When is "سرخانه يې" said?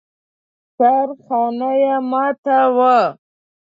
0.77-1.95